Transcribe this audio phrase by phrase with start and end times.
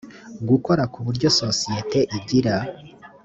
[0.49, 2.55] gukora ku buryo sosiyete igira